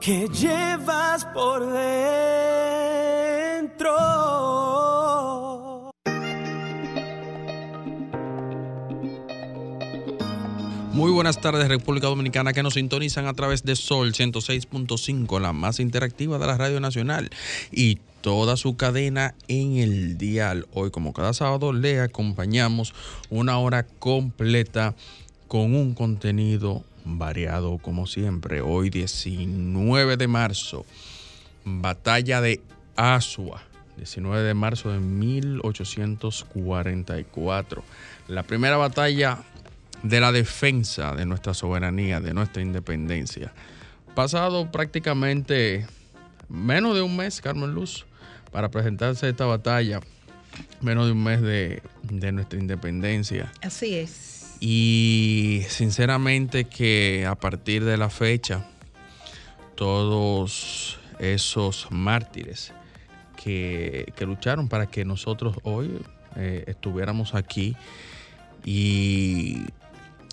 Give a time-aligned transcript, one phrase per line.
[0.00, 2.30] que llevas por dentro.
[10.92, 15.80] Muy buenas tardes República Dominicana que nos sintonizan a través de Sol 106.5, la más
[15.80, 17.30] interactiva de la Radio Nacional
[17.70, 20.66] y toda su cadena en el dial.
[20.72, 22.94] Hoy como cada sábado le acompañamos
[23.28, 24.94] una hora completa
[25.46, 28.60] con un contenido variado como siempre.
[28.60, 30.86] Hoy 19 de marzo,
[31.64, 32.60] batalla de
[32.96, 33.62] Asua.
[33.96, 37.84] 19 de marzo de 1844.
[38.28, 39.44] La primera batalla
[40.02, 43.52] de la defensa de nuestra soberanía, de nuestra independencia.
[44.14, 45.86] Pasado prácticamente
[46.48, 48.06] menos de un mes, Carmen Luz,
[48.50, 50.00] para presentarse esta batalla,
[50.80, 53.52] menos de un mes de, de nuestra independencia.
[53.62, 54.39] Así es.
[54.60, 58.66] Y sinceramente que a partir de la fecha,
[59.74, 62.72] todos esos mártires
[63.42, 66.02] que, que lucharon para que nosotros hoy
[66.36, 67.74] eh, estuviéramos aquí
[68.64, 69.62] y,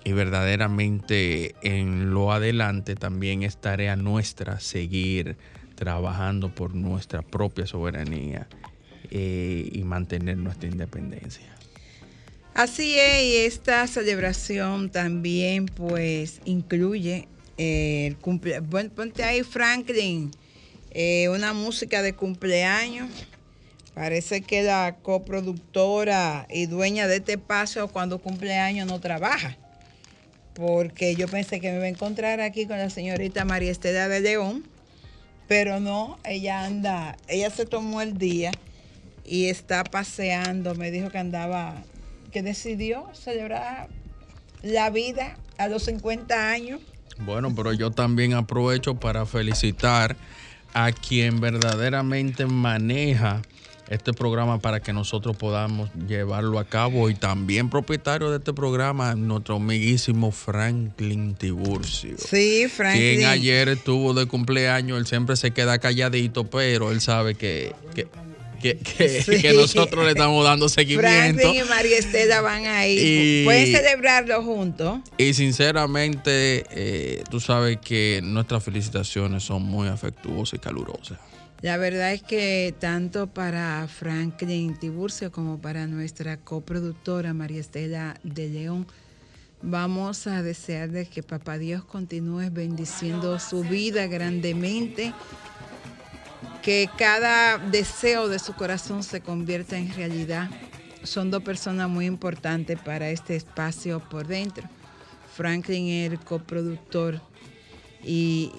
[0.04, 5.38] y verdaderamente en lo adelante también es tarea nuestra seguir
[5.76, 8.48] trabajando por nuestra propia soberanía
[9.12, 11.57] eh, y mantener nuestra independencia.
[12.58, 17.28] Así es, y esta celebración también pues incluye
[17.60, 18.68] eh, el cumpleaños.
[18.96, 20.32] Ponte ahí Franklin,
[20.90, 23.12] eh, una música de cumpleaños.
[23.94, 29.56] Parece que la coproductora y dueña de este espacio cuando cumpleaños no trabaja.
[30.56, 34.20] Porque yo pensé que me iba a encontrar aquí con la señorita María Estela de
[34.20, 34.68] León,
[35.48, 38.50] pero no, ella anda, ella se tomó el día
[39.24, 40.74] y está paseando.
[40.74, 41.84] Me dijo que andaba,
[42.38, 43.88] que decidió celebrar
[44.62, 46.80] la vida a los 50 años.
[47.18, 50.16] Bueno, pero yo también aprovecho para felicitar
[50.72, 53.42] a quien verdaderamente maneja
[53.90, 59.16] este programa para que nosotros podamos llevarlo a cabo y también propietario de este programa,
[59.16, 62.18] nuestro amiguísimo Franklin Tiburcio.
[62.20, 63.16] Sí, Franklin.
[63.16, 68.08] Quien ayer estuvo de cumpleaños, él siempre se queda calladito, pero él sabe que, que,
[68.58, 69.42] que, que- Sí.
[69.42, 71.42] que nosotros le estamos dando seguimiento.
[71.42, 72.98] Franklin y María Estela van ahí.
[73.00, 75.00] Y- Pueden celebrarlo juntos.
[75.18, 81.20] Y sinceramente, eh, tú sabes que nuestras felicitaciones son muy afectuosas y calurosas.
[81.62, 88.48] La verdad es que tanto para Franklin Tiburcio como para nuestra coproductora María Estela de
[88.50, 88.86] León,
[89.64, 95.14] vamos a desearles que Papá Dios continúe bendiciendo su vida grandemente,
[96.68, 100.50] que cada deseo de su corazón se convierta en realidad.
[101.02, 104.68] Son dos personas muy importantes para este espacio por dentro.
[105.34, 107.22] Franklin es el coproductor
[108.04, 108.52] y,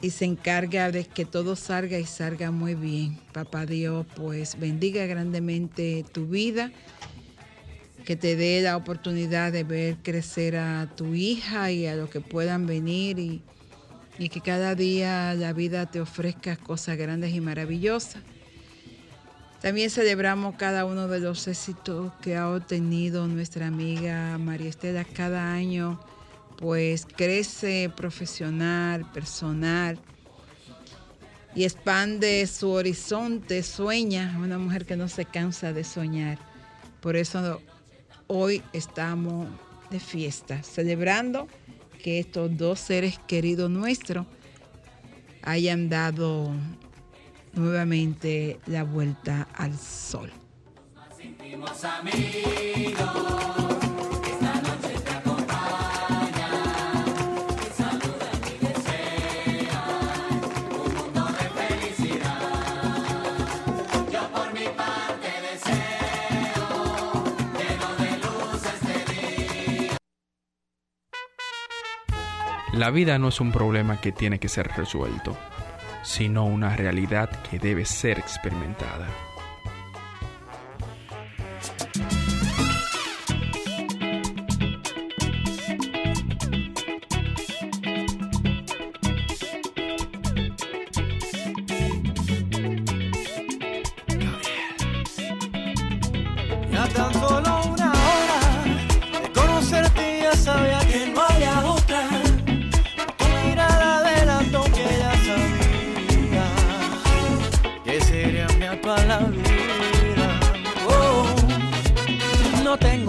[0.00, 3.18] y se encarga de que todo salga y salga muy bien.
[3.34, 6.72] Papá Dios, pues bendiga grandemente tu vida,
[8.06, 12.22] que te dé la oportunidad de ver crecer a tu hija y a los que
[12.22, 13.42] puedan venir y,
[14.20, 18.22] y que cada día la vida te ofrezca cosas grandes y maravillosas.
[19.62, 25.50] También celebramos cada uno de los éxitos que ha obtenido nuestra amiga María Estela cada
[25.54, 25.98] año,
[26.58, 29.98] pues crece profesional, personal
[31.54, 36.38] y expande su horizonte, sueña, una mujer que no se cansa de soñar.
[37.00, 37.62] Por eso
[38.26, 39.48] hoy estamos
[39.90, 41.48] de fiesta, celebrando
[42.00, 44.26] que estos dos seres queridos nuestros
[45.42, 46.52] hayan dado
[47.54, 50.30] nuevamente la vuelta al sol.
[72.80, 75.36] La vida no es un problema que tiene que ser resuelto,
[76.02, 79.06] sino una realidad que debe ser experimentada.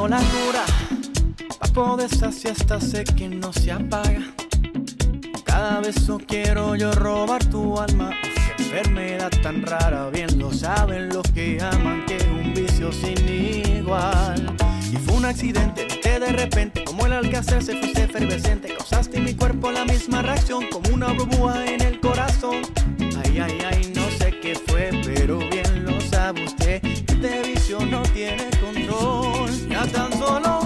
[0.08, 0.66] La cura.
[1.60, 4.22] Papo de esa siesta sé que no se apaga.
[5.44, 8.12] Cada beso quiero yo robar tu alma.
[8.58, 13.18] Qué enfermedad tan rara, bien lo saben los que aman que es un vicio sin
[13.78, 14.56] igual.
[14.92, 18.74] Y fue un accidente, viste de repente como el alcázar se fuiste efervescente.
[18.76, 22.62] Causaste en mi cuerpo la misma reacción, como una burbuja en el corazón.
[23.24, 26.84] Ay, ay, ay, no sé qué fue, pero bien lo sabe usted.
[26.84, 29.31] Este vicio no tiene control.
[29.90, 30.61] Tan solo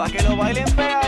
[0.00, 0.99] Pa' que lo bailen pegadito.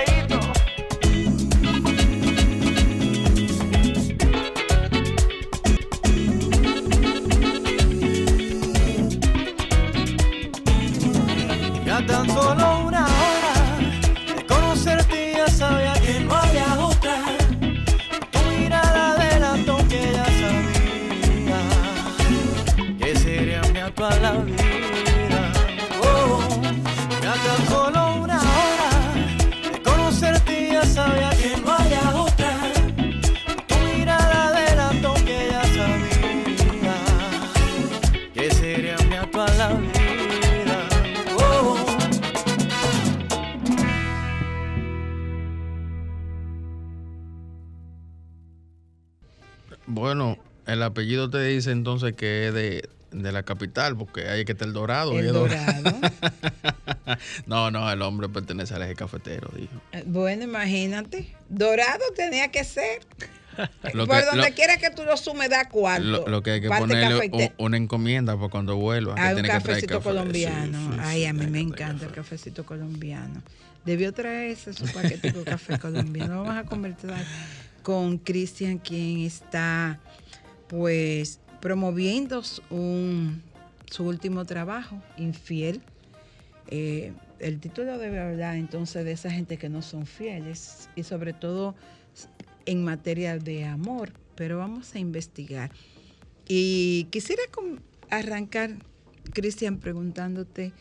[51.62, 55.18] Dice entonces que es de, de la capital, porque hay que estar el dorado.
[55.18, 55.92] El dorado.
[57.46, 59.72] no, no, el hombre pertenece al eje cafetero, dijo.
[59.92, 61.34] Eh, Bueno, imagínate.
[61.48, 63.00] Dorado tenía que ser.
[63.92, 66.02] Lo Por que- donde lo- quiera que tú lo sumes, da cuarto.
[66.04, 69.14] Lo, lo que hay que ponerle un- una encomienda para cuando vuelva.
[69.18, 70.08] Hay un tiene que traer cafecito café.
[70.08, 70.78] colombiano.
[70.78, 73.42] Sí, sí, Ay, sí, a mí me encanta el cafecito colombiano.
[73.84, 76.42] Debió traerse su paquetico de café colombiano.
[76.44, 77.22] Vamos a conversar
[77.82, 79.98] con Cristian, quien está,
[80.68, 85.80] pues, promoviendo su último trabajo, Infiel.
[86.66, 91.32] Eh, el título debe hablar entonces de esa gente que no son fieles y sobre
[91.32, 91.76] todo
[92.66, 95.70] en materia de amor, pero vamos a investigar.
[96.48, 97.42] Y quisiera
[98.10, 98.72] arrancar,
[99.32, 100.72] Cristian, preguntándote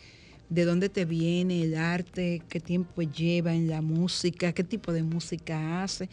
[0.49, 5.03] de dónde te viene el arte, qué tiempo lleva en la música, qué tipo de
[5.03, 6.09] música hace.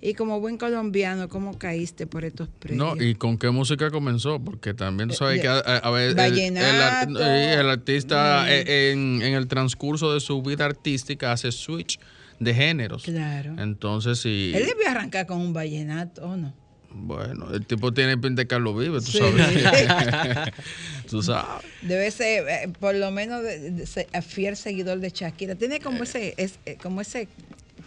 [0.00, 2.96] Y como buen colombiano, ¿cómo caíste por estos premios?
[2.96, 6.10] No, y con qué música comenzó, porque también tú sabes Eh, que a, a- ver,
[6.18, 8.48] el- eh, artista Mm.
[8.48, 11.98] eh, en, en el transcurso de su vida artística hace switch
[12.38, 13.02] de géneros.
[13.02, 13.56] Claro.
[13.58, 14.52] Entonces, sí.
[14.54, 16.54] Él debió arrancar con un vallenato, ¿o no?
[16.90, 19.18] Bueno, el tipo tiene pinta de Carlos Vive, tú Sí.
[19.18, 19.34] sabes.
[21.10, 21.64] tú sabes.
[21.82, 23.84] Debe ser, eh, por lo menos, de-
[24.26, 25.54] fiel seguidor de Shakira.
[25.56, 27.28] Tiene como ese, es, eh, como ese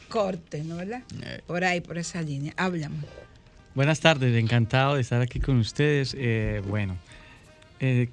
[0.10, 1.04] corte, ¿no verdad?
[1.24, 1.42] Eh.
[1.46, 2.54] Por ahí, por esa línea.
[2.58, 2.98] Háblame.
[3.76, 6.16] Buenas tardes, encantado de estar aquí con ustedes.
[6.18, 6.98] Eh, bueno,
[7.80, 8.10] eh,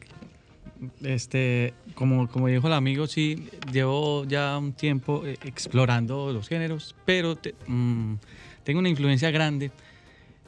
[1.02, 7.34] este, como, como dijo el amigo, sí, llevo ya un tiempo explorando los géneros, pero
[7.36, 8.14] te- mm,
[8.62, 9.70] tengo una influencia grande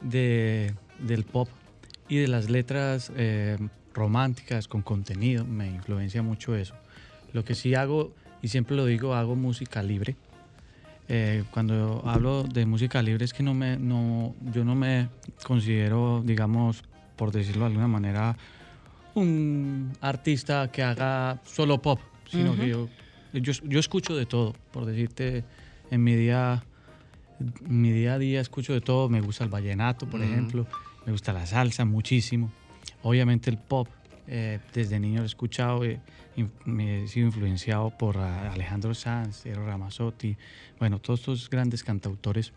[0.01, 1.49] de, del pop
[2.07, 3.57] y de las letras eh,
[3.93, 6.75] románticas con contenido, me influencia mucho eso.
[7.33, 10.15] Lo que sí hago, y siempre lo digo, hago música libre.
[11.13, 15.09] Eh, cuando hablo de música libre es que no me, no, yo no me
[15.43, 16.85] considero, digamos,
[17.17, 18.37] por decirlo de alguna manera,
[19.15, 21.99] un artista que haga solo pop,
[22.29, 22.87] sino que yo,
[23.33, 25.43] yo, yo escucho de todo, por decirte,
[25.89, 26.63] en mi día,
[27.41, 30.65] en mi día a día escucho de todo, me gusta el vallenato, por ejemplo,
[31.05, 32.49] me gusta la salsa muchísimo,
[33.03, 33.89] obviamente el pop,
[34.31, 35.99] eh, desde niño lo he escuchado, eh,
[36.65, 40.37] me he sido influenciado por Alejandro Sanz, Eros Ramazzotti,
[40.79, 42.53] bueno, todos estos grandes cantautores.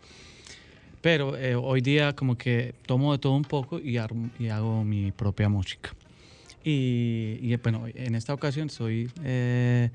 [1.01, 3.99] Pero eh, hoy día como que tomo de todo un poco y,
[4.39, 5.91] y hago mi propia música.
[6.63, 9.91] Y, y, bueno, en esta ocasión estoy eh,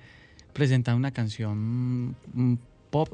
[0.53, 2.15] presentando una canción
[2.91, 3.09] pop,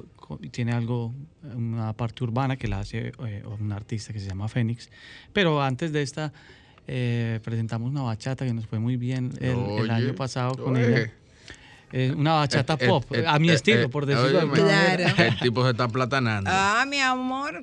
[0.50, 1.14] tiene algo,
[1.54, 4.90] una parte urbana que la hace eh, un artista que se llama Fénix.
[5.32, 6.32] Pero antes de esta,
[6.86, 10.76] eh, presentamos una bachata que nos fue muy bien el, el Oye, año pasado con
[10.76, 10.86] oye.
[11.02, 11.12] ella.
[11.92, 14.36] Eh, una bachata Eh, eh, pop, eh, a mi eh, estilo, eh, por decirlo de
[14.38, 15.12] óyeme, alguna manera.
[15.14, 15.30] Claro.
[15.32, 16.50] El tipo se está platanando.
[16.52, 17.62] Ah, mi amor,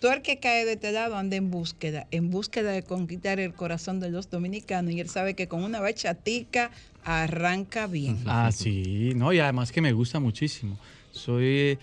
[0.00, 3.52] todo el que cae de este lado anda en búsqueda, en búsqueda de conquistar el
[3.52, 6.70] corazón de los dominicanos y él sabe que con una bachatica
[7.04, 8.18] arranca bien.
[8.26, 10.78] Ah, sí, no, y además que me gusta muchísimo.
[11.12, 11.78] Soy,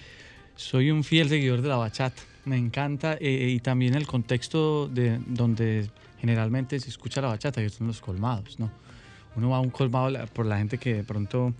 [0.56, 2.22] soy un fiel seguidor de la bachata.
[2.46, 7.70] Me encanta eh, y también el contexto de donde generalmente se escucha la bachata, que
[7.70, 8.72] son los colmados, ¿no?
[9.36, 11.54] Uno va a un colmado por la gente que de pronto,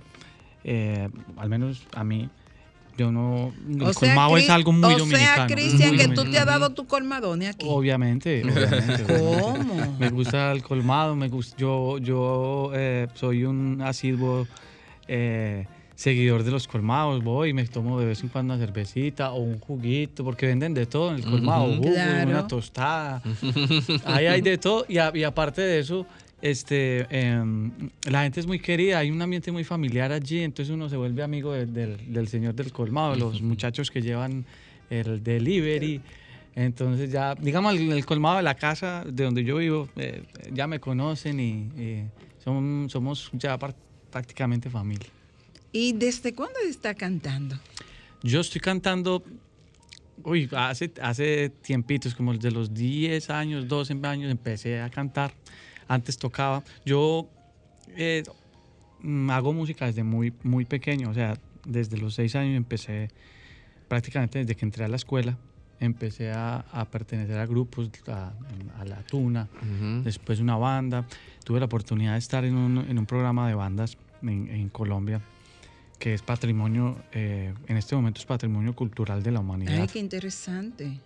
[0.64, 2.30] eh, al menos a mí,
[2.98, 3.54] yo no.
[3.68, 5.36] El O sea, colmado es algo muy o dominicano.
[5.36, 7.66] sea, Cristian, que tú te has dado tu aquí.
[7.70, 9.04] Obviamente, obviamente.
[9.04, 9.42] ¿Cómo?
[9.42, 10.00] obviamente.
[10.00, 14.48] Me gusta el colmado, me gusta, yo, yo eh, soy un asiduo
[15.08, 19.32] eh, seguidor de los colmados, voy y me tomo de vez en cuando una cervecita
[19.32, 21.78] o un juguito, porque venden de todo en el colmado, Ujú.
[21.78, 22.30] jugo, Claro.
[22.30, 23.22] una tostada,
[24.04, 26.06] ahí hay de todo y, a- y aparte de eso,
[26.42, 27.72] este, em,
[28.10, 31.24] la gente es muy querida, hay un ambiente muy familiar allí, entonces uno se vuelve
[31.24, 34.46] amigo de- del, del señor del colmado, los muchachos que llevan
[34.90, 36.02] el delivery.
[36.56, 40.24] Entonces ya, digamos, el, el colmado de la casa de donde yo vivo, eh,
[40.54, 42.04] ya me conocen y,
[42.44, 43.58] son- somos ya
[44.12, 45.10] prácticamente familia.
[45.76, 47.60] ¿Y desde cuándo está cantando?
[48.24, 49.22] Yo estoy cantando,
[50.24, 55.34] uy, hace, hace tiempitos, como de los 10 años, 12 años, empecé a cantar.
[55.90, 56.64] Antes tocaba.
[56.86, 57.28] Yo
[57.98, 58.24] eh,
[59.02, 63.10] mm, hago música desde muy, muy pequeño, o sea, desde los 6 años empecé,
[63.90, 65.38] prácticamente desde que entré a la escuela,
[65.82, 68.32] empecé a, a pertenecer a grupos, a,
[68.80, 69.50] a La Tuna,
[70.06, 71.06] después una banda.
[71.44, 75.22] Tuve la oportunidad de estar en un, en un programa de bandas en, en Colombia,
[75.98, 79.82] que es patrimonio, eh, en este momento es patrimonio cultural de la humanidad.
[79.82, 81.00] Ay, qué interesante.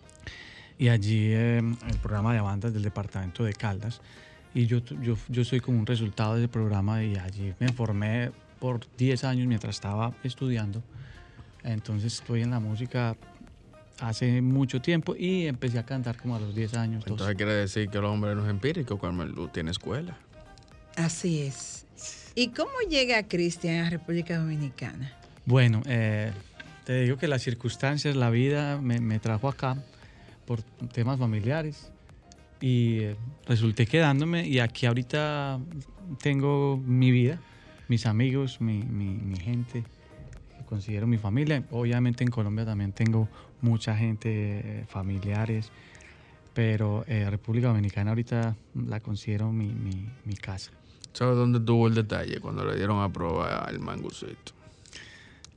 [0.78, 4.02] Y allí eh, el programa de bandas del departamento de Caldas.
[4.54, 8.32] Y yo, yo, yo soy como un resultado de ese programa y allí me formé
[8.60, 10.82] por 10 años mientras estaba estudiando.
[11.64, 13.16] Entonces estoy en la música
[14.00, 17.04] hace mucho tiempo y empecé a cantar como a los 10 años.
[17.04, 17.12] 12.
[17.12, 20.18] Entonces quiere decir que el hombre no es empírico, Luz tiene escuela.
[20.96, 21.86] Así es.
[22.40, 25.12] ¿Y cómo llega Cristian a República Dominicana?
[25.46, 26.32] Bueno, eh,
[26.86, 29.76] te digo que las circunstancias, la vida me, trajo acá
[30.46, 30.62] por
[30.94, 31.92] temas familiares
[32.62, 33.16] y eh,
[33.46, 35.60] resulté quedándome y aquí ahorita
[36.22, 37.42] tengo mi vida,
[37.90, 39.84] mis amigos, mi, mi- gente,
[40.58, 41.62] que considero mi familia.
[41.72, 43.28] Obviamente en Colombia también tengo
[43.60, 45.74] mucha gente, eh, familiares,
[46.54, 48.56] pero eh, República Dominicana ahorita
[48.88, 50.72] la considero mi- mi casa.
[51.20, 52.40] ¿Sabes dónde tuvo el detalle?
[52.40, 54.54] Cuando le dieron a probar el mangucito.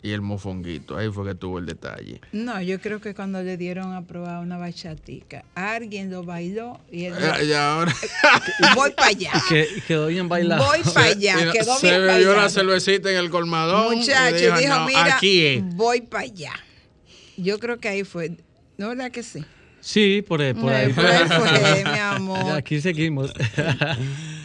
[0.02, 0.96] Y el mofonguito.
[0.96, 2.20] Ahí fue que tuvo el detalle.
[2.32, 7.04] No, yo creo que cuando le dieron a probar una bachatica, alguien lo bailó y
[7.04, 7.94] él Ya, dijo, ya ahora
[8.74, 9.30] voy para allá.
[9.48, 10.64] Que, quedó bien bailado.
[10.64, 11.36] Voy para allá.
[11.36, 13.98] Mira, Quedó se bien bebió la cervecita en el colmadón.
[13.98, 15.76] Muchacho, y dijo, "No, mira, aquí es".
[15.76, 16.52] voy para allá.
[17.36, 18.36] Yo creo que ahí fue.
[18.78, 19.44] ¿No verdad que sí?
[19.80, 20.92] Sí, por, ahí- por ahí.
[20.92, 22.50] Por ahí fue, mi amor.
[22.56, 23.32] Aquí seguimos.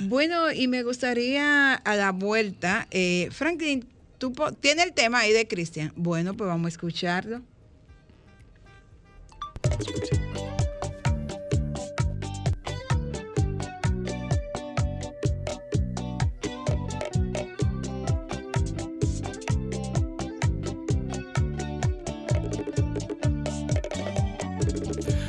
[0.09, 3.85] Bueno, y me gustaría a la vuelta, eh, Franklin,
[4.17, 5.91] tú tienes el tema ahí de Cristian.
[5.97, 7.41] Bueno, pues vamos a escucharlo.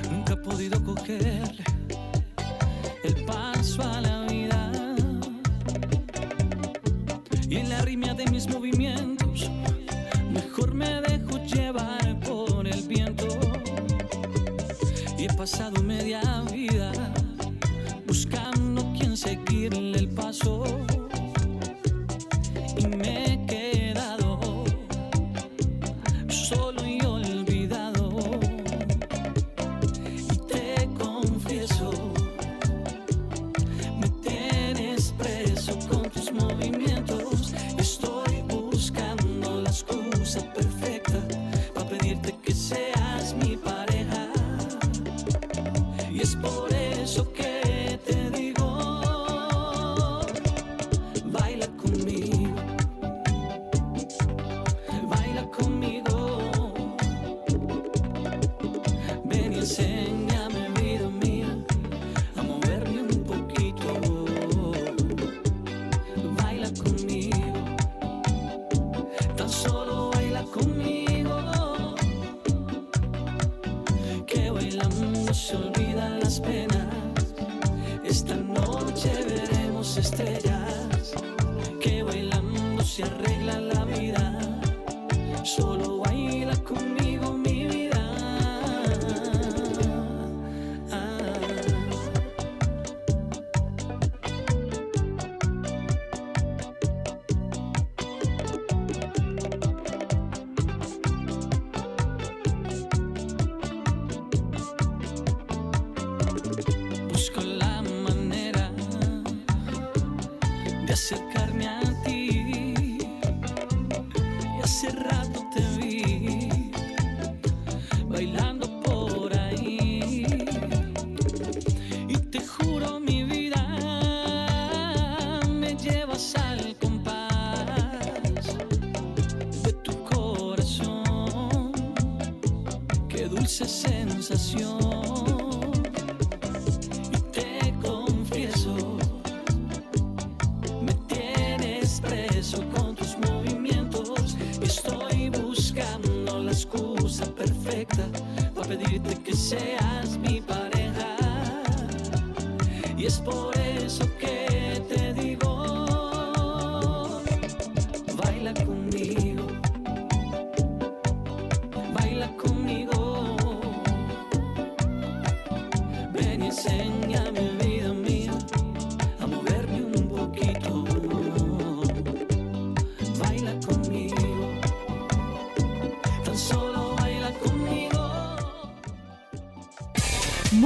[0.09, 1.48] Nunca he podido coger
[10.31, 13.27] mejor me dejo llevar por el viento.
[15.19, 16.21] Y he pasado media
[16.53, 16.93] vida
[18.07, 20.65] buscando quien seguirle el paso.
[22.77, 23.38] Y me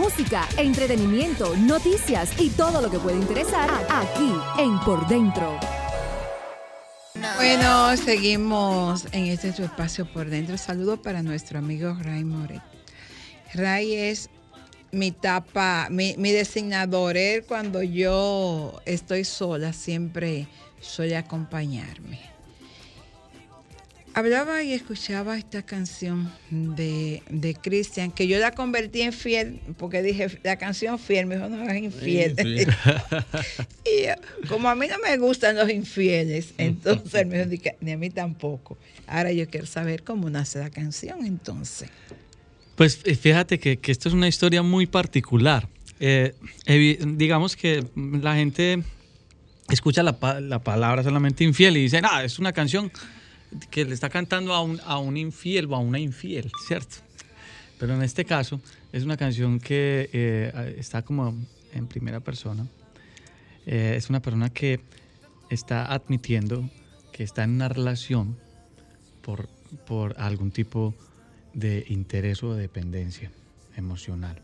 [0.02, 5.60] Música, entretenimiento, noticias y todo lo que puede interesar aquí en Por Dentro.
[7.36, 10.58] Bueno, seguimos en este su espacio por dentro.
[10.58, 12.62] Saludos para nuestro amigo Ray Moret.
[13.54, 14.28] Ray es
[14.90, 17.16] mi tapa, mi, mi designador.
[17.16, 20.48] Él cuando yo estoy sola siempre
[20.80, 22.31] suele acompañarme.
[24.14, 30.02] Hablaba y escuchaba esta canción de, de Cristian, que yo la convertí en fiel, porque
[30.02, 32.34] dije, la canción fiel, me dijo, no es infiel.
[33.86, 34.14] y yo,
[34.48, 38.10] como a mí no me gustan los infieles, entonces él me dijo, "Ni a mí
[38.10, 38.76] tampoco.
[39.06, 41.88] Ahora yo quiero saber cómo nace la canción, entonces.
[42.76, 45.68] Pues eh, fíjate que, que esto es una historia muy particular.
[46.00, 46.34] Eh,
[47.16, 48.82] digamos que la gente
[49.70, 52.90] escucha la, la palabra solamente infiel y dice, ah, es una canción
[53.70, 56.96] que le está cantando a un, a un infiel o a una infiel, ¿cierto?
[57.78, 58.60] Pero en este caso
[58.92, 61.34] es una canción que eh, está como
[61.72, 62.66] en primera persona.
[63.66, 64.80] Eh, es una persona que
[65.50, 66.68] está admitiendo
[67.12, 68.36] que está en una relación
[69.20, 69.48] por,
[69.86, 70.94] por algún tipo
[71.54, 73.30] de interés o de dependencia
[73.76, 74.40] emocional.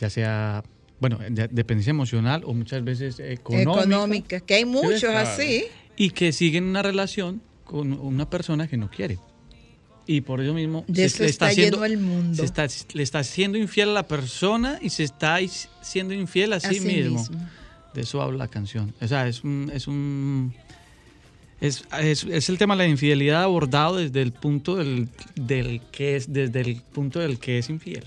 [0.00, 0.64] Ya sea,
[1.00, 3.80] bueno, de- dependencia emocional o muchas veces económica.
[3.80, 5.64] Económica, que hay muchos así.
[5.96, 9.18] Y que siguen una relación con una persona que no quiere.
[10.06, 12.36] Y por eso mismo De eso está lleno el mundo.
[12.36, 15.38] se está, le está siendo infiel a la persona y se está
[15.80, 17.20] siendo infiel a sí, Así mismo.
[17.20, 17.38] mismo.
[17.94, 18.92] De eso habla la canción.
[19.00, 19.70] O sea, es un...
[19.72, 20.52] Es un
[21.60, 26.16] es, es- es el tema de la infidelidad abordado desde el punto del, del que
[26.16, 28.04] es, desde el punto del que es infiel.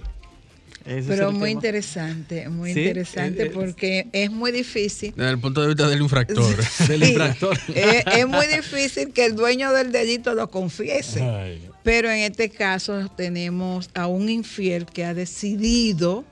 [0.88, 1.50] Ese Pero muy tema.
[1.50, 5.13] interesante, muy Sí, interesante eh, eh, porque es muy difícil.
[5.15, 6.56] Desde el punto de vista del infractor.
[6.88, 7.60] Del infractor.
[7.76, 11.60] Es, es muy difícil que el dueño del delito lo confiese.
[11.84, 16.23] Pero en este caso tenemos a un infiel que ha decidido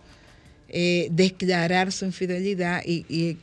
[0.70, 3.38] eh, declarar su infidelidad y, y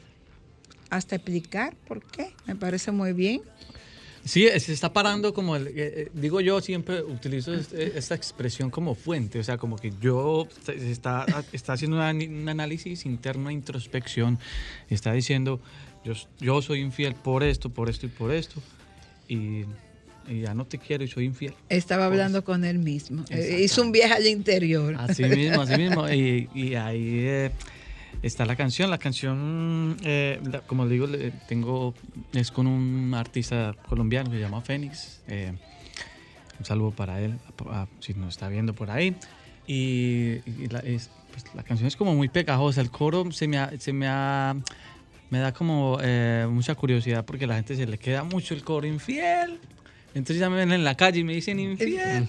[0.88, 2.32] hasta explicar por qué.
[2.46, 3.42] Me parece muy bien.
[4.24, 8.70] Sí, se está parando como, el, eh, eh, digo yo siempre utilizo este- esta expresión
[8.70, 13.42] como fuente, o sea, como que yo se- está, está haciendo una- un análisis interno,
[13.42, 14.38] una introspección,
[14.90, 15.60] está diciendo,
[16.04, 18.62] yo, yo soy infiel por esto, por esto y por esto,
[19.28, 19.64] y,
[20.28, 21.54] y ya no te quiero y soy infiel.
[21.68, 23.24] Estaba hablando con él mismo.
[23.28, 23.62] Eh.
[23.64, 24.94] Hizo un viaje al interior.
[24.98, 26.08] Así mismo, así mismo.
[26.08, 27.50] Y, y ahí eh,
[28.22, 28.90] está la canción.
[28.90, 31.94] La canción, eh, la- como digo, le- tengo,
[32.32, 35.22] es con un artista colombiano que se llama Fénix.
[35.28, 35.52] Eh,
[36.58, 37.38] un saludo para él,
[37.70, 39.16] a- a- si nos está viendo por ahí.
[39.66, 42.80] Y, y la, es- pues, la canción es como muy pegajosa.
[42.80, 44.54] El coro se me, ha- se me, ha-
[45.30, 48.86] me da como eh, mucha curiosidad porque la gente se le queda mucho el coro
[48.86, 49.58] infiel.
[50.14, 52.26] Entonces ya me ven en la calle y me dicen infiel.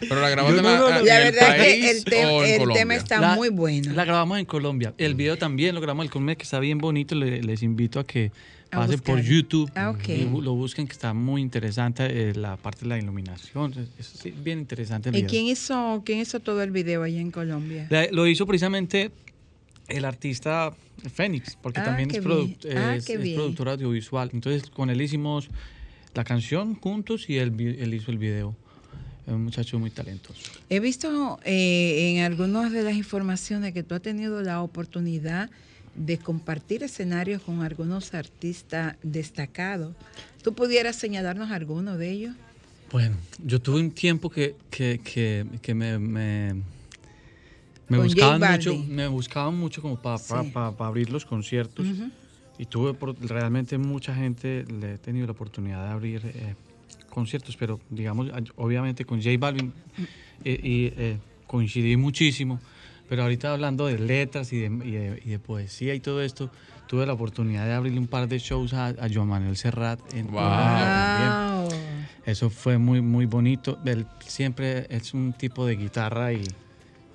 [0.00, 1.00] Pero la grabaste Yo no, en, no, la- no.
[1.00, 2.80] en La el verdad es que país el, tem- o en el Colombia?
[2.82, 3.92] tema está La- muy bueno.
[3.94, 4.94] La grabamos en Colombia.
[4.98, 7.14] El video también lo grabamos en Colombia, que está bien bonito.
[7.14, 8.30] Le- les invito a que
[8.70, 9.20] A pasen por.
[9.20, 10.08] YouTube Ah, ok.
[10.08, 12.04] y lo busquen, que está muy interesante.
[12.30, 13.72] eh, la parte de la iluminación.
[13.72, 15.30] es- es sí, bien interesante el ¿Y video.
[15.30, 17.86] quién hizo, quién hizo todo el video allá en Colombia?
[17.90, 19.10] La- lo hizo precisamente
[19.88, 20.72] el artista
[21.14, 22.56] Fénix, porque Ah, también es, produ-.
[22.76, 24.30] Ah, es- productor audiovisual.
[24.32, 25.48] Entonces, con él hicimos
[26.14, 28.54] la canción juntos y él, él hizo el video.
[29.26, 30.40] Es un muchacho muy talentoso.
[30.68, 35.48] He visto eh, en algunas de las informaciones que tú has tenido la oportunidad
[35.94, 39.94] de compartir escenarios con algunos artistas destacados.
[40.42, 42.34] ¿Tú pudieras señalarnos alguno de ellos?
[42.90, 46.54] Bueno, yo tuve un tiempo que, que, que, que me, me,
[47.88, 50.52] me buscaban mucho, me buscaban mucho como para Sí.
[50.78, 52.10] abrir los conciertos Ujú.
[52.58, 56.54] Y tuve por- realmente mucha gente, le he tenido la oportunidad de abrir eh,
[57.10, 59.72] conciertos, pero digamos, obviamente con J Balvin
[60.44, 62.60] eh, y eh, coincidí muchísimo,
[63.08, 66.50] pero ahorita hablando de letras y de, y de- y de poesía y todo esto,
[66.88, 70.26] tuve la oportunidad de abrirle un par de shows a, a Joan Manuel Serrat en
[70.28, 70.40] Wow.
[70.92, 71.32] También.
[72.24, 73.78] Eso fue muy, muy bonito.
[73.84, 76.44] Él siempre es un tipo de guitarra y,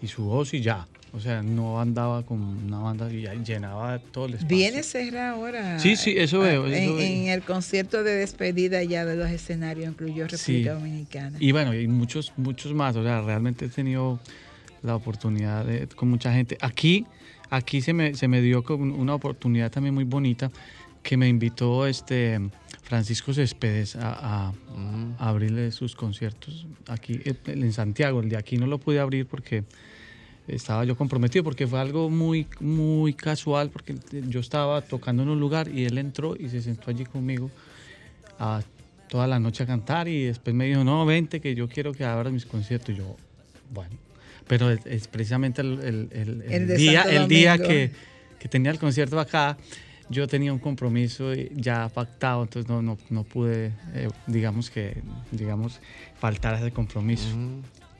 [0.02, 0.88] y su voz y ya.
[1.17, 4.56] O sea, no andaba con una banda y llenaba todo el espacio.
[4.56, 5.80] Viene Serra ahora.
[5.80, 6.99] Sí, sí, eso eh, veo, eso en, veo.
[7.06, 10.63] en el concierto de despedida ya de los escenarios, incluyó República Sí.
[10.63, 11.38] Dominicana.
[11.39, 12.95] Y bueno, y muchos, muchos más.
[12.95, 14.19] O sea, realmente he tenido
[14.84, 16.58] la oportunidad de, con mucha gente.
[16.62, 17.06] Aquí,
[17.49, 20.51] aquí se me, se me dio con una oportunidad también muy bonita
[21.03, 22.39] que me invitó este
[22.84, 24.13] Francisco Céspedes a,
[24.49, 24.53] a-
[25.19, 28.19] a abrirle sus conciertos aquí eh, en Santiago.
[28.21, 29.63] El de aquí no lo pude abrir porque
[30.47, 33.95] estaba yo comprometido porque fue algo muy muy casual porque
[34.29, 37.51] yo estaba tocando en un lugar y él entró y se sentó allí conmigo
[38.39, 38.62] a
[39.10, 42.03] toda la noche a cantar y después me dijo no vente que yo quiero que
[42.05, 43.15] abras mis conciertos y yo
[43.73, 43.95] bueno
[44.47, 47.91] pero es, es precisamente el, el- el- el El de día Santo el día que,
[48.39, 49.57] que tenía el concierto acá
[50.10, 55.79] yo tenía un compromiso ya pactado entonces no no, no pude eh, digamos que digamos
[56.19, 57.27] faltar a ese compromiso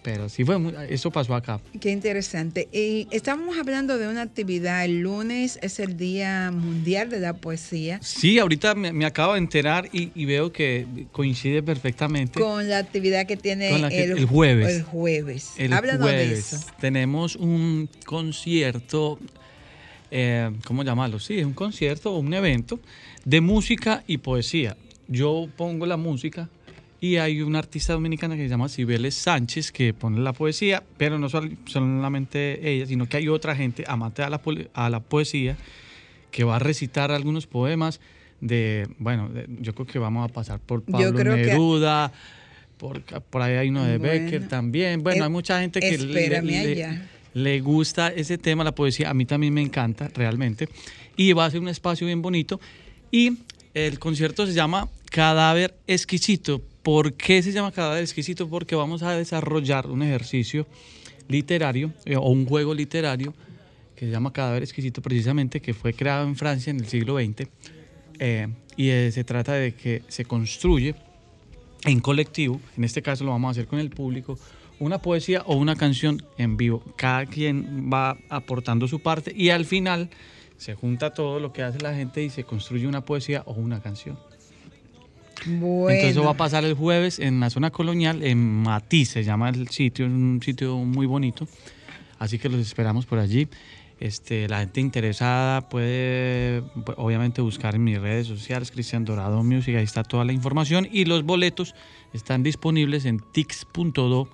[0.08, 2.70] pero sí fue muy- eso pasó acá Qué interesante.
[2.72, 4.86] Y estábamos hablando de una actividad.
[4.86, 8.00] El lunes es el Día Mundial de la Poesía.
[8.02, 12.40] Sí, ahorita me, me acabo de enterar y, y veo que coincide perfectamente.
[12.40, 14.70] Con la actividad que tiene que- el jueves.
[14.78, 15.52] El jueves.
[15.58, 16.66] El Háblanos de jueves eso.
[16.80, 19.20] tenemos un concierto,
[20.10, 21.20] eh, ¿cómo llamarlo?
[21.20, 22.80] Sí, es un concierto o un evento
[23.26, 24.78] de música y poesía.
[25.10, 26.48] Yo pongo la música
[27.00, 31.20] y hay una artista dominicana que se llama Cibeles Sánchez que pone la poesía, pero
[31.20, 34.42] no sol- solamente ella, sino que hay otra gente amante a la,
[34.74, 35.58] a la poesía
[36.32, 38.00] que va a recitar algunos poemas
[38.42, 42.12] de, bueno, de- yo creo que vamos a pasar por Pablo creo que- Neruda,
[42.78, 45.02] por, por ahí hay uno de Bueno, Becker también.
[45.04, 47.00] Bueno, eh, hay mucha gente que le- le,
[47.34, 49.10] le gusta ese tema, la poesía.
[49.10, 50.68] A mí también me encanta, realmente.
[51.16, 52.60] Y va a ser un espacio bien bonito.
[53.12, 53.38] Y
[53.74, 56.62] el concierto se llama Cadáver Exquisito.
[56.88, 58.48] ¿Por qué se llama Cadáver Exquisito?
[58.48, 60.66] Porque vamos a desarrollar un ejercicio
[61.28, 63.34] literario eh, o un juego literario
[63.94, 67.50] que se llama Cadáver Exquisito precisamente, que fue creado en Francia en el siglo XX.
[68.20, 68.48] eh,
[68.78, 70.96] y se trata de que se construye
[71.84, 74.40] en colectivo, en este caso lo vamos a hacer con el público,
[74.80, 76.82] una poesía o una canción en vivo.
[76.96, 80.10] Cada quien va aportando su parte y al final
[80.56, 83.82] se junta todo lo que hace la gente y se construye una poesía o una
[83.82, 84.18] canción.
[85.46, 85.90] Bueno.
[85.90, 89.50] Entonces eso va a pasar el jueves en la zona colonial, en Matiz, se llama
[89.50, 91.48] el sitio, es un sitio muy bonito.
[92.20, 93.48] Así que los esperamos por allí.
[94.00, 96.64] Este, la gente interesada puede
[96.98, 101.06] obviamente buscar en mis redes sociales, Cristian Dorado Music, ahí está toda la información y
[101.06, 101.74] los boletos
[102.14, 104.30] están disponibles en tix.do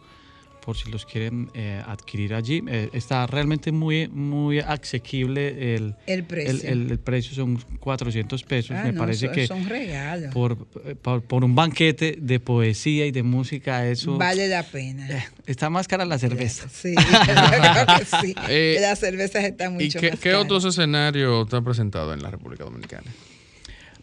[0.63, 2.63] por si los quieren eh, adquirir allí.
[2.67, 6.69] Eh, está realmente muy, muy asequible el, El precio.
[6.69, 8.75] el, el precio, son 400 pesos.
[8.79, 10.33] Ah, Me no, parece son- que son regalos.
[10.33, 10.57] por,
[11.01, 15.09] por, por un banquete de poesía y de música, eso Vale la pena.
[15.09, 16.67] eh, está más cara la cerveza.
[16.69, 18.35] Sí, yo creo que sí.
[18.49, 20.45] Eh, Las cervezas están ¿Y mucho qué, más qué caras.
[20.45, 23.11] otros escenarios te han presentado en la República Dominicana?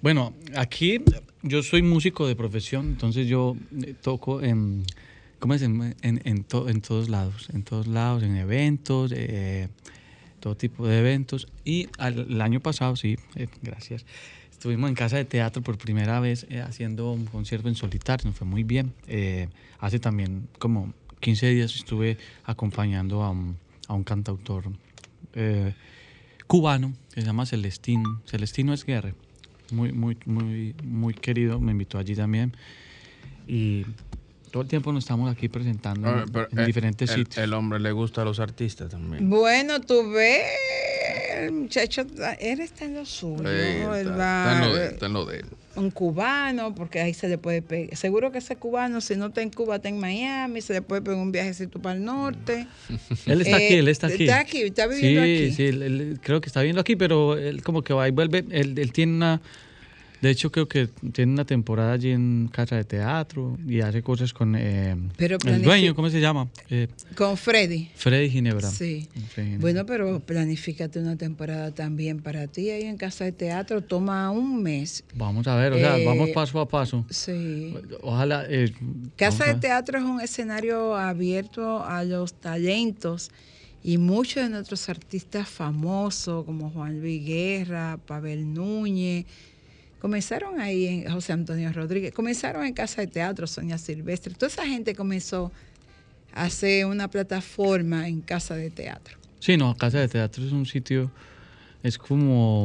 [0.03, 0.99] Bueno, aquí
[1.43, 3.57] yo soy músico de profesión, entonces yo
[4.03, 4.85] toco en,
[5.41, 5.63] ¿cómo es?
[5.63, 9.69] En, en, to- en todos lados, en todos lados, en eventos, eh,
[10.39, 11.49] todo tipo de eventos.
[11.65, 14.05] Y al- el año pasado, sí, eh, gracias,
[14.53, 18.37] estuvimos en casa de teatro por primera vez eh, haciendo un concierto en solitario, nos
[18.39, 18.93] fue muy bien.
[19.09, 19.49] Eh,
[19.81, 23.57] hace también como 15 días estuve acompañando a un,
[23.89, 24.65] a un cantautor
[25.35, 25.75] eh,
[26.47, 28.23] cubano que se llama Celestino.
[28.27, 29.15] Celestino es Guerre.
[29.71, 31.61] Muy, muy, muy, muy querido.
[31.61, 32.53] Me invitó allí también.
[33.47, 33.85] Y
[34.51, 37.39] todo el tiempo nos estamos aquí presentando Ah, en, pero, en eh, diferentes el, sitios.
[37.45, 39.29] El hombre le gusta a los artistas también.
[39.31, 40.43] Bueno, tú ves,
[41.39, 42.05] el muchacho,
[42.41, 43.43] él está en lo suyo.
[43.47, 45.47] Eh, él está, va- está en lo de, está en lo de él.
[45.77, 47.97] un cubano, porque ahí se le puede pegar.
[47.97, 51.01] Seguro que ese cubano, si no está en Cuba, está en Miami, se le puede
[51.03, 52.67] pegar un viajecito para el norte.
[53.27, 54.25] Él está Eh, aquí, él está aquí.
[54.25, 55.53] está aquí, está viviendo sí, aquí.
[55.55, 58.45] Sí, él- él creo que está viviendo aquí, pero él como que va y vuelve.
[58.51, 59.41] Él, él tiene una...
[60.21, 64.33] De hecho, creo que tiene una temporada allí en casa de teatro y hace cosas
[64.35, 66.49] con eh, Pero el dueño, ¿cómo se llama?
[66.69, 67.89] Eh, Con Freddy.
[67.95, 68.69] Freddy Ginebra.
[68.69, 69.09] Sí.
[69.31, 69.57] Freddy.
[69.57, 73.81] Bueno, pero planifícate una temporada también para ti ahí en Casa de Teatro.
[73.83, 75.05] Toma un mes.
[75.15, 77.05] Vamos a ver, o sea, Eh, vamos paso a paso.
[77.09, 77.75] Sí.
[78.03, 78.45] Ojalá...
[78.49, 78.73] eh,
[79.17, 79.55] Casa de.
[79.55, 83.31] Teatro es un escenario abierto a los talentos
[83.83, 89.25] y muchos de nuestros artistas famosos como Juan Luis Guerra, Pavel Núñez,
[90.01, 94.67] comenzaron ahí en José Antonio Rodríguez, comenzaron en Casa de Teatro, Sonia Silvestre, toda esa
[94.67, 95.53] gente comenzó
[96.33, 99.19] a hacer una plataforma en Casa de Teatro.
[99.41, 101.11] Sí, no, Casa de Teatro es un sitio,
[101.83, 102.65] es como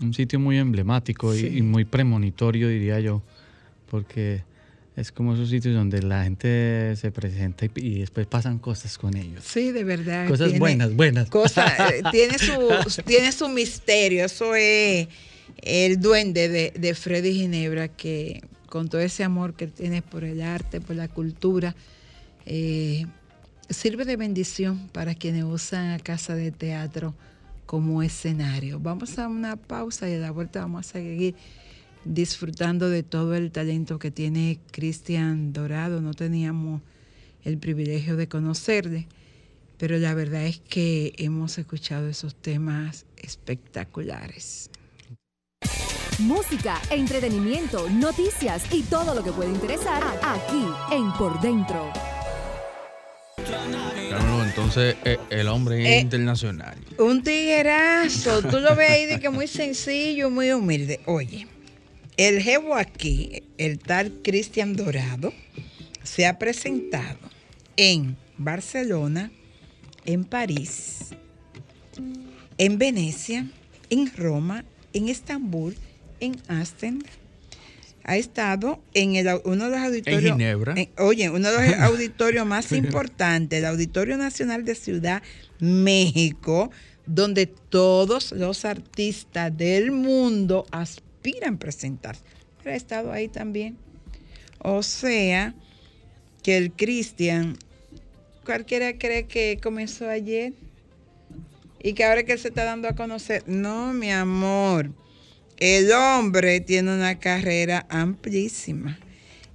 [0.00, 1.46] un sitio muy emblemático y- Sí.
[1.58, 3.22] y, muy premonitorio, diría yo,
[3.90, 4.42] porque
[4.96, 9.16] es como esos sitios donde la gente se presenta y, y después pasan cosas con
[9.16, 9.44] ellos.
[9.44, 10.26] Sí, de verdad.
[10.28, 11.30] Cosas tiene- buenas, buenas.
[11.30, 14.24] cosa, eh, tiene, su, tiene su misterio.
[14.24, 15.06] Eso es
[15.56, 20.80] el duende de, Freddy Ginebra, que con todo ese amor que tienes por el arte,
[20.80, 21.74] por la cultura,
[22.46, 23.06] eh,
[23.70, 27.14] sirve de bendición para quienes usan a casa de teatro
[27.66, 28.80] como escenario.
[28.80, 31.34] Vamos a una pausa y a la vuelta vamos a seguir
[32.04, 36.00] disfrutando de todo el talento que tiene Cristian Dorado.
[36.00, 36.80] No teníamos
[37.44, 39.06] el privilegio de conocerle,
[39.76, 44.70] pero la verdad es que hemos escuchado esos temas espectaculares.
[46.18, 51.92] Música, entretenimiento, noticias y todo lo que puede interesar aquí en Por Dentro.
[53.46, 56.76] Claro, entonces eh, el hombre es Eh, internacional.
[56.98, 61.00] Un tiguerazo, tú lo ves ahí de que muy sencillo, muy humilde.
[61.06, 61.46] Oye,
[62.16, 65.32] el jevo aquí, el tal Cristian Dorado,
[66.02, 67.18] se ha presentado
[67.76, 69.30] en Barcelona,
[70.04, 71.10] en París,
[72.58, 73.46] en Venecia,
[73.88, 75.76] en Roma, en Estambul,
[76.20, 77.02] en Asten.
[78.04, 80.32] Ha estado en el, uno de los auditorios.
[80.32, 80.74] Ginebra.
[80.76, 85.22] en- oye, uno de los auditorios más importantes, el Auditorio Nacional de Ciudad
[85.60, 86.70] México,
[87.06, 92.22] donde todos los artistas del mundo aspiran a presentarse.
[92.62, 93.76] Pero ha estado ahí también.
[94.58, 95.54] O sea,
[96.42, 97.56] que el Cristian,
[98.44, 100.52] cualquiera cree que comenzó ayer
[101.82, 103.44] y que ahora que se está dando a conocer.
[103.46, 104.90] No, mi amor.
[105.58, 108.98] El hombre tiene una carrera amplísima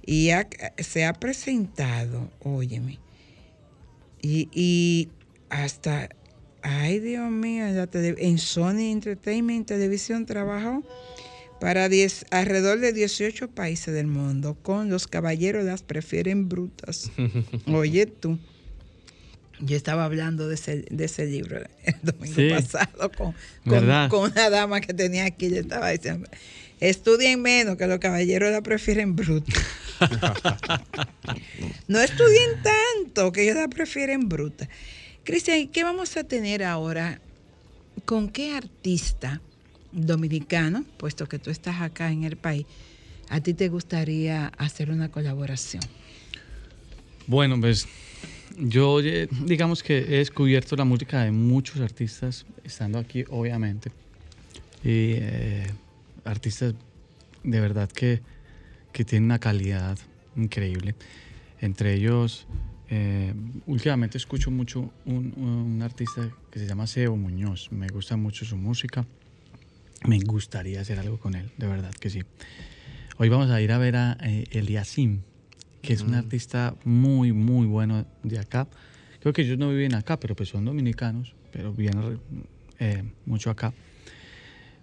[0.04, 2.98] y ha- se ha presentado, óyeme,
[4.20, 5.08] y, y
[5.50, 6.08] hasta,
[6.62, 7.64] ay Dios mío,
[7.94, 10.82] en Sony Entertainment Televisión trabajó
[11.60, 17.10] para 10, alrededor de 18 países del mundo, con los caballeros las prefieren brutas.
[17.66, 18.38] Oye tú.
[19.60, 22.48] Yo estaba hablando de ese, de ese libro el domingo Sí.
[22.50, 23.34] pasado con,
[23.66, 25.48] con, con una dama que tenía aquí.
[25.50, 26.28] Yo estaba diciendo,
[26.80, 29.52] estudien menos, que los caballeros la prefieren bruta.
[31.88, 34.68] no estudien tanto, que ellos la prefieren bruta.
[35.24, 37.20] Cristian, ¿y ¿qué vamos a tener ahora?
[38.04, 39.40] ¿Con qué artista
[39.92, 42.66] dominicano, puesto que tú estás acá en el país,
[43.28, 45.82] a ti te gustaría hacer una colaboración?
[47.26, 47.86] Bueno, pues
[48.58, 53.90] yo digamos que he descubierto la música de muchos artistas estando aquí, obviamente.
[54.82, 55.66] Y eh,
[56.24, 56.74] artistas
[57.42, 58.20] de verdad que,
[58.92, 59.98] que tienen una calidad
[60.36, 60.94] increíble.
[61.60, 62.46] Entre ellos,
[62.90, 63.32] Eh,
[63.66, 67.72] últimamente escucho mucho un, un artista que se llama Seo Muñoz.
[67.72, 69.06] Me gusta mucho su música.
[70.06, 72.20] Me gustaría hacer algo con él, de verdad que sí.
[73.16, 75.22] Hoy vamos a ir a ver a eh, Eliasim,
[75.84, 78.66] que es un artista muy, muy bueno de acá.
[79.20, 82.18] Creo que ellos no viven acá, pero pues son dominicanos, pero viven
[82.78, 83.72] eh, mucho acá.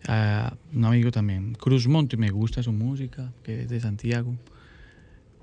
[0.07, 4.35] Ah, un amigo también, Cruz Monte, me gusta su música, que es de Santiago.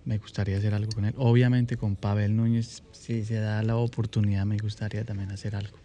[0.05, 1.15] Me gustaría hacer algo con él.
[1.17, 5.79] Obviamente con Pavel Núñez, si se da la oportunidad, me gustaría también hacer algo.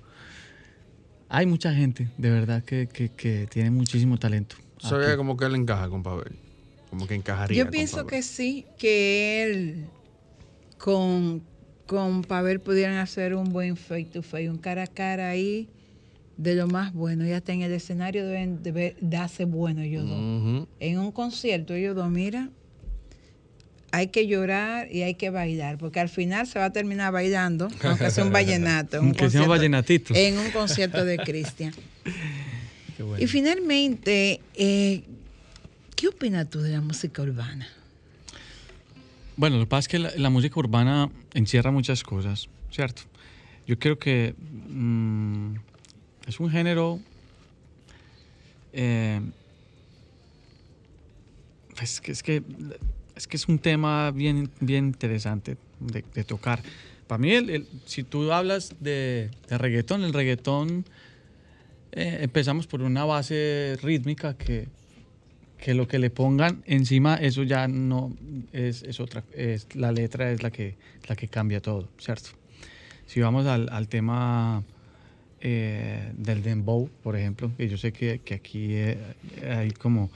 [1.30, 4.56] Hay mucha gente, de verdad, que, que- que tiene muchísimo talento.
[4.80, 6.38] Se ve como que él encaja con Pavel.
[6.94, 7.58] Como que encajaría.
[7.58, 8.10] Yo pienso Pavel.
[8.12, 9.86] que sí, que él
[10.78, 11.42] con,
[11.88, 15.68] con Pavel pudieran hacer un buen face to face, un cara a cara ahí
[16.38, 17.26] de lo más bueno.
[17.26, 20.68] Ya está en el escenario, deben de ver- darse bueno ellos dos.
[20.80, 22.52] En un concierto, ellos dos, mira,
[23.92, 27.70] hay que llorar y hay que bailar, porque al final se va a terminar bailando,
[27.84, 28.98] aunque sea un vallenato.
[28.98, 30.14] en un Aunque sea un vallenatito.
[30.16, 31.74] En un concierto de Cristian.
[32.98, 33.24] Qué bueno.
[33.24, 35.02] Y finalmente, eh,
[35.96, 37.68] ¿qué opinas tú de la música urbana?
[39.36, 43.04] Bueno, lo que pasa es que la, música urbana encierra muchas cosas, ¿cierto?
[43.66, 44.36] Yo creo que
[44.70, 45.56] mm,
[46.28, 47.00] es un género...
[48.74, 49.22] eh,
[51.82, 52.44] es, que, es, que,
[53.16, 56.62] es que es un tema bien, bien interesante de, tocar.
[57.08, 57.34] Para mí,
[57.86, 60.86] si tú hablas de, de reggaetón, el reggaetón
[61.92, 64.68] eh, empezamos por una base rítmica que,
[65.64, 68.12] que lo que le pongan encima, eso ya no
[68.52, 70.76] es, es otra, es, la letra es la que,
[71.08, 72.32] la que cambia todo, ¿cierto?
[73.08, 74.62] Si vamos al, al tema
[75.40, 78.98] eh, del dembow, por ejemplo, que yo sé que, que aquí eh,
[79.50, 80.10] hay como,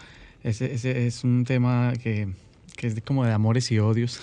[0.44, 2.28] ese, ese es un tema que,
[2.76, 4.20] que es como de amores y odios.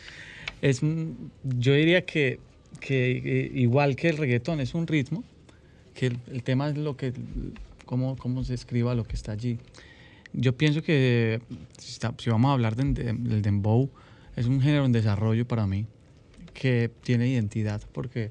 [0.62, 2.40] es, un- yo diría que,
[2.80, 5.24] que eh, igual que el reggaetón, es un ritmo,
[5.94, 7.12] que el, el tema es lo que,
[7.84, 9.58] cómo, cómo se escriba lo que está allí.
[10.34, 11.40] Yo pienso que
[11.78, 13.88] si, vamos a hablar de- de- del dembow,
[14.36, 15.86] es un género en desarrollo para mí,
[16.52, 18.30] que tiene identidad, porque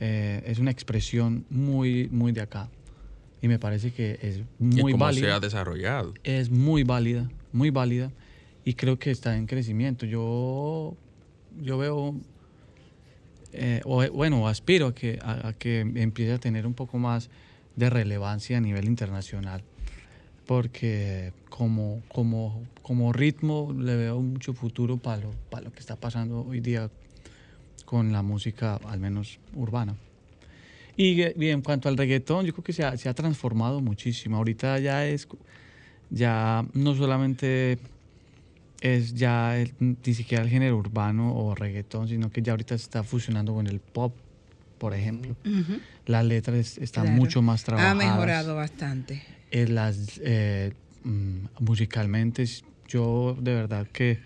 [0.00, 2.68] eh, es una expresión muy, muy de acá.
[3.42, 6.14] Y me parece que es Y muy cómo se válida ha desarrollado.
[6.24, 8.10] es muy válida, muy válida
[8.64, 10.06] y creo que está en crecimiento.
[10.06, 10.96] Yo,
[11.60, 12.14] yo veo,
[13.52, 17.28] eh, o, bueno, aspiro a que, a, a que empiece a tener un poco más
[17.76, 19.62] de relevancia a nivel internacional,
[20.46, 25.96] porque como, como, como ritmo le veo mucho futuro para lo, para lo que está
[25.96, 26.90] pasando hoy día
[27.84, 29.96] con la música, al menos urbana.
[30.96, 34.36] Y, y en cuanto al reggaetón, yo creo que se ha, se ha transformado muchísimo.
[34.36, 35.26] Ahorita ya es,
[36.10, 37.78] ya no solamente
[38.80, 42.84] es ya el- ni siquiera el género urbano o reggaetón, sino que ya ahorita se
[42.84, 44.16] está fusionando con el pop,
[44.78, 45.36] por ejemplo.
[46.06, 47.16] Las letras están Claro.
[47.16, 47.96] mucho más Ha trabajadas.
[47.96, 49.22] mejorado bastante.
[49.54, 50.72] Eh, las, eh,
[51.04, 52.44] mm, musicalmente,
[52.88, 54.18] yo de verdad que,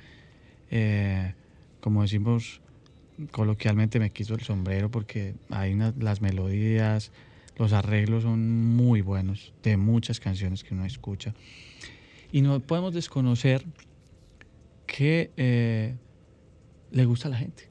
[0.71, 1.35] eh,
[1.83, 2.63] como decimos
[3.31, 7.13] coloquialmente, me quito el sombrero porque hay las melodías,
[7.59, 11.35] los arreglos son muy buenos de muchas canciones que uno escucha.
[12.33, 13.67] Y no podemos desconocer
[14.87, 15.95] que eh,
[16.91, 17.69] le gusta a la gente.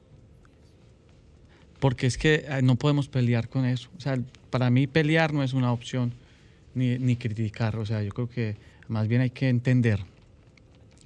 [1.80, 3.90] Porque es que no podemos pelear con eso.
[3.96, 4.16] O sea,
[4.50, 6.12] para mí pelear no es una opción
[6.74, 7.76] ni, ni criticar.
[7.76, 8.56] O sea, yo creo que
[8.88, 10.00] más bien hay que entender.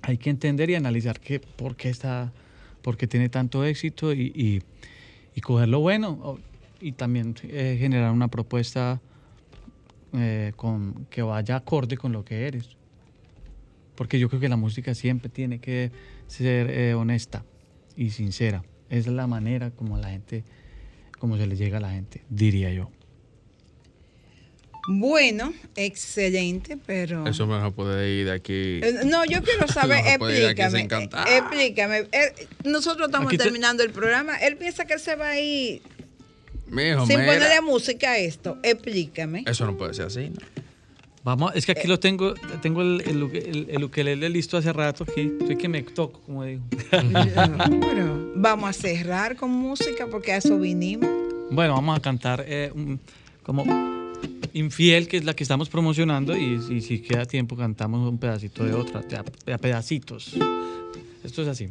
[0.03, 2.33] Hay que entender y analizar que, por qué está,
[2.83, 4.63] por qué tiene tanto éxito y, y,
[5.35, 6.39] y coger lo bueno
[6.81, 9.01] y también eh, generar una propuesta
[10.13, 12.77] eh, con, que vaya acorde con lo que eres.
[13.95, 15.93] Porque yo creo que la música siempre tiene que
[16.27, 17.45] ser eh, honesta
[17.97, 18.65] y sincera.
[18.91, 20.45] Es la manera como la gente,
[21.19, 22.91] como se le llega a la gente, diría yo.
[24.89, 27.27] Bueno, excelente, pero...
[27.27, 28.81] Eso me va a poder ir de aquí.
[28.83, 30.81] Eh, No, yo quiero saber, explícame.
[30.83, 31.99] eh, Explícame.
[32.11, 34.37] Eh, nosotros estamos Aquí te- terminando el programa.
[34.39, 35.83] Él piensa que él se va a ir
[36.69, 37.33] Mijo, sin mira.
[37.35, 38.59] ponerle música a esto.
[38.63, 39.45] Explícame.
[39.47, 40.41] Eso no puede ser así, ¿no?
[41.25, 45.05] Vamos, es que aquí lo tengo, tengo el, el, el, el ukelele listo hace rato
[45.09, 45.31] aquí.
[45.41, 46.63] Estoy que me toco, como digo.
[46.91, 51.09] Pero vamos a cerrar con música porque a eso vinimos.
[51.53, 52.73] Bueno, vamos a cantar eh,
[53.45, 53.65] como
[54.55, 58.75] Infiel, que es la que estamos promocionando, y, si queda tiempo cantamos un pedacito de
[58.75, 60.35] otra, a, pedacitos.
[61.25, 61.69] Esto es así.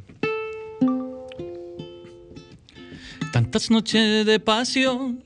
[3.32, 5.24] Tantas noches de pasión,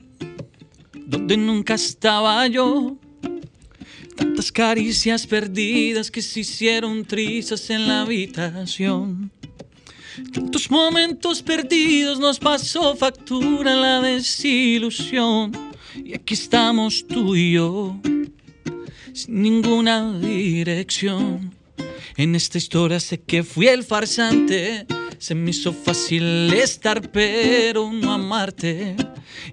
[0.92, 2.96] donde nunca estaba yo.
[4.16, 9.30] Tantas caricias perdidas que se hicieron trizas en la habitación.
[10.50, 15.65] tus momentos perdidos nos pasó factura la desilusión.
[16.04, 17.98] Y aquí estamos tú y yo,
[19.12, 21.54] sin ninguna dirección.
[22.16, 24.86] En esta historia sé que fui el farsante.
[25.18, 28.96] Se me hizo fácil estar, pero no amarte.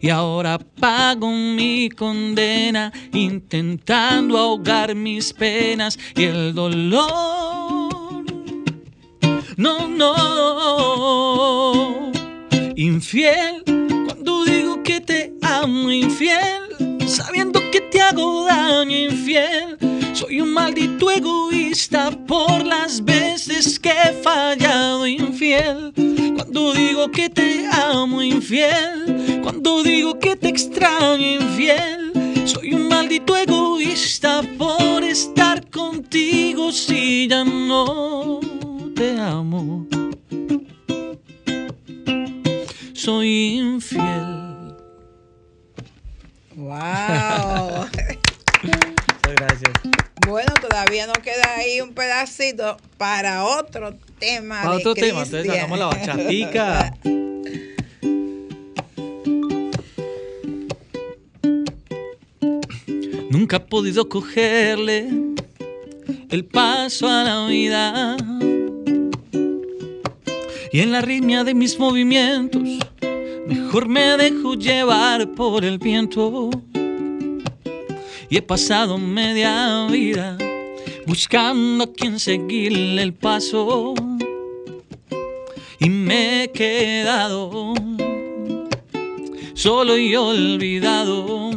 [0.01, 7.93] Y ahora pago mi condena, intentando ahogar mis penas y el dolor.
[9.57, 11.23] No, no.
[12.75, 13.63] Infiel,
[14.05, 19.77] cuando digo que te amo, infiel, sabiendo que te hago daño, infiel.
[20.13, 25.93] Soy un maldito egoísta por las veces que he fallado, infiel.
[26.35, 29.41] Cuando digo que te amo, infiel.
[29.43, 32.11] Cuando digo que te extraño, infiel.
[32.45, 38.39] Soy un maldito egoísta por estar contigo si ya no
[38.95, 39.87] te amo.
[42.93, 44.42] Soy infiel.
[46.73, 47.85] ¡Wow!
[48.63, 49.71] Muchas gracias.
[50.25, 54.63] Bueno, todavía nos queda ahí un pedacito para otro tema.
[54.63, 56.97] Para de otro tema, entonces sacamos la bachatica.
[63.29, 65.09] Nunca he podido cogerle
[66.31, 68.17] el paso a la vida.
[70.71, 72.63] Y en la riña de mis movimientos,
[73.47, 76.49] mejor me dejo llevar por el viento.
[78.29, 80.37] Y he pasado media vida
[81.05, 83.93] buscando a quien seguirle el paso.
[85.79, 87.73] Y me he quedado
[89.53, 91.51] solo y olvidado.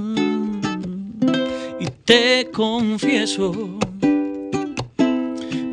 [1.80, 3.78] Y te confieso,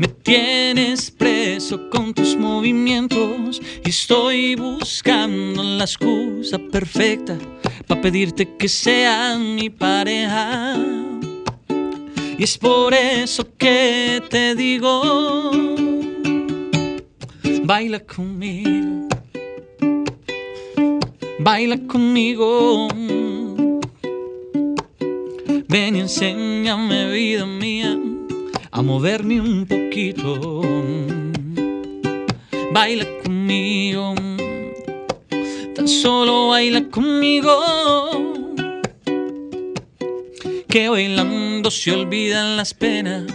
[0.03, 7.37] me tienes preso con tus movimientos y estoy buscando la excusa perfecta
[7.87, 10.75] para pedirte que seas mi pareja.
[12.37, 15.51] Y es por eso que te digo,
[17.63, 19.07] baila conmigo,
[21.39, 22.89] baila conmigo.
[25.69, 27.97] Ven y enséñame, vida mía,
[28.73, 30.61] a moverme un poquito.
[32.71, 34.15] Baila conmigo,
[35.75, 37.53] tan solo baila conmigo.
[40.67, 43.25] Que bailando se olvidan las penas.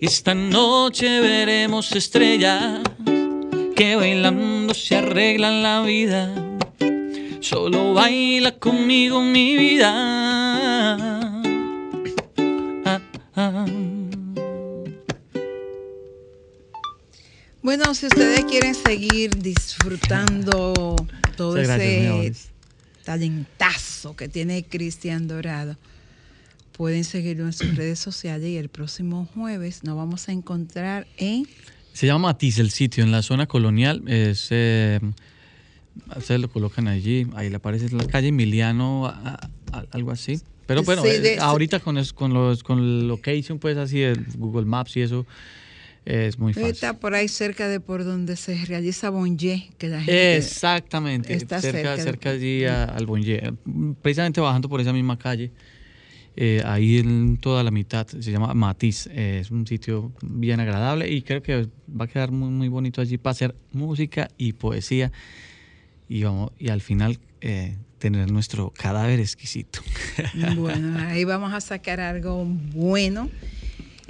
[0.00, 2.82] Y esta noche veremos estrellas.
[3.74, 6.32] Que bailando se arreglan la vida.
[7.40, 9.90] Solo baila conmigo mi vida.
[12.84, 13.00] Ah,
[13.34, 13.66] ah.
[17.62, 20.96] Bueno, si ustedes quieren seguir disfrutando
[21.36, 22.32] todo Muchas ese
[23.04, 25.76] talentazo que tiene Cristian Dorado,
[26.72, 31.46] pueden seguirlo en sus redes sociales y el próximo jueves nos vamos a encontrar en
[31.92, 34.02] Se llama Matiz el sitio, en la zona colonial.
[34.06, 35.00] Es, eh,
[36.16, 40.40] ustedes lo colocan allí, ahí le aparece la calle Emiliano, a- a- algo así.
[40.66, 44.00] Pero bueno, Sí, eh, de- ahorita con, es- con, los, con el location, pues así,
[44.00, 45.26] el Google Maps y eso,
[46.10, 46.70] es muy fácil.
[46.70, 51.60] está por ahí cerca de por donde se realiza Bonje, que la gente Exactamente, está
[51.60, 53.52] cerca, cerca de- cerca allí a- al Bonje.
[54.02, 55.52] Precisamente bajando por esa misma calle,
[56.36, 59.08] eh, ahí en toda la mitad, se llama Matiz.
[59.12, 63.00] eh, es un sitio bien agradable y creo que va a quedar muy, muy bonito
[63.00, 65.12] allí para hacer música y poesía.
[66.08, 69.80] Y, vamos, y al final eh, tener nuestro cadáver exquisito.
[70.56, 73.28] Bueno, ahí vamos a sacar algo bueno.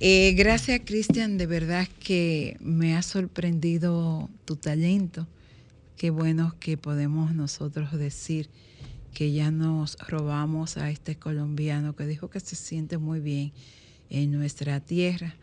[0.03, 1.36] Eh, gracias, Cristian.
[1.36, 5.26] De verdad que me ha sorprendido tu talento.
[5.98, 8.48] Qué bueno que podemos nosotros decir
[9.12, 13.53] que ya nos robamos a este colombiano que dijo que se siente muy bien
[14.09, 15.34] en nuestra tierra.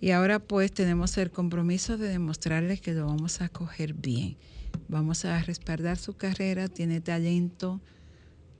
[0.00, 4.36] Y ahora pues tenemos el compromiso de demostrarle que lo vamos a coger bien.
[4.88, 7.80] Vamos a respaldar su carrera, tiene talento,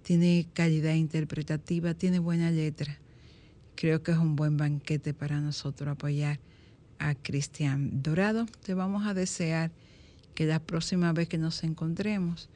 [0.04, 3.00] tiene calidad interpretativa, tiene buena letra.
[3.76, 6.40] Creo que es un buen banquete para nosotros apoyar
[6.98, 8.46] a Cristian Dorado.
[8.64, 9.70] Te vamos a desear
[10.34, 12.48] que la próxima vez que nos encontremos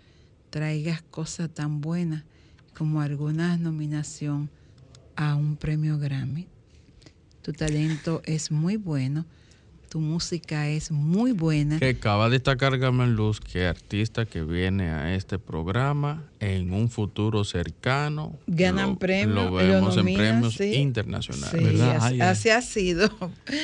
[0.49, 2.25] traigas cosas tan buenas
[2.75, 4.49] como alguna nominación
[5.15, 6.49] a un premio Grammy.
[7.43, 9.27] Tu talento es muy bueno,
[9.91, 11.81] Tu música es muy buena.
[11.81, 16.89] Que acaba de destacar Carmen Luz que artista que viene a este programa en un
[16.89, 20.75] futuro cercano Ganan lo- premios, Lo lo vemos en premios sí.
[20.77, 21.51] internacionales.
[21.51, 22.21] Sí, ¿Verdad?
[22.31, 23.11] así, ha sido.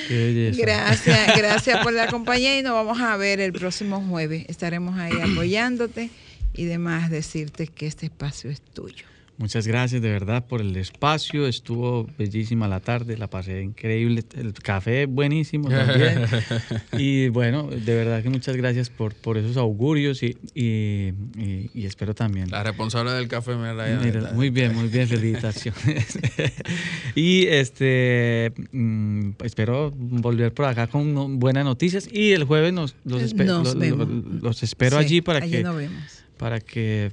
[0.08, 0.52] Qué.
[0.58, 4.46] Gracias, gracias por la compañía y nos vamos a ver el próximo jueves.
[4.48, 6.10] Estaremos ahí apoyándote
[6.54, 9.04] y demás decirte que este espacio es tuyo.
[9.38, 11.46] Muchas gracias de verdad por el espacio.
[11.46, 14.24] Estuvo bellísima la tarde, la pasé increíble.
[14.34, 16.22] El café buenísimo también.
[16.98, 21.84] y bueno, de verdad que muchas gracias por, por esos augurios y, y, y- y
[21.84, 22.50] espero también.
[22.50, 26.18] La responsable del café me la Mira, muy bien, muy bien, felicitaciones.
[27.14, 32.96] y este mm, espero volver por acá con no- buenas noticias y el jueves nos,
[33.04, 34.08] los, espe- Nos vemos.
[34.08, 36.02] lo- los espero Sí, allí para allí que nos vemos.
[36.38, 37.12] para que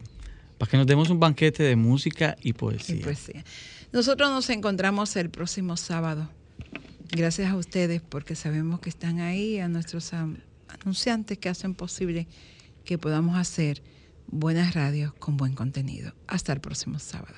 [0.58, 2.95] para que nos demos un banquete de música y poesía.
[2.95, 3.43] Y poesía.
[3.91, 6.30] Nosotros nos encontramos el próximo sábado.
[7.12, 10.12] Gracias a ustedes porque sabemos que están ahí, a nuestros
[10.68, 12.28] anunciantes que hacen posible
[12.86, 13.84] que podamos hacer
[14.28, 16.14] buenas radios con buen contenido.
[16.28, 17.36] Hasta el próximo sábado.